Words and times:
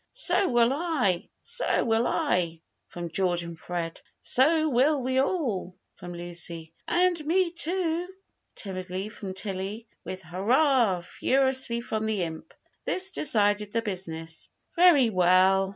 "So 0.13 0.49
will 0.49 0.73
I! 0.73 1.29
so 1.41 1.85
will 1.85 2.07
I!" 2.07 2.61
from 2.87 3.11
George 3.11 3.43
and 3.43 3.55
Fred; 3.55 4.01
"So 4.23 4.67
will 4.67 4.99
we 4.99 5.19
all!" 5.21 5.75
from 5.93 6.15
Lucy; 6.15 6.73
"And 6.87 7.23
me, 7.23 7.51
too!" 7.51 8.07
timidly, 8.55 9.09
from 9.09 9.35
Tilly; 9.35 9.85
with 10.03 10.23
"Hurrah!" 10.23 11.01
furiously 11.01 11.81
from 11.81 12.07
the 12.07 12.23
imp, 12.23 12.51
this 12.83 13.11
decided 13.11 13.73
the 13.73 13.83
business. 13.83 14.49
"Very 14.75 15.11
well!" 15.11 15.69